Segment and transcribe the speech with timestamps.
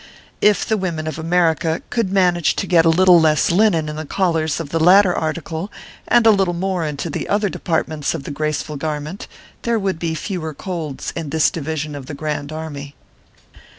[0.41, 4.03] If the women of America could manage to get a little less linen in the
[4.07, 5.71] collars of the latter article,
[6.07, 9.27] and a little more into the other departments of the graceful garment,
[9.61, 12.95] there would be fewer colds in this division of the Grand Army.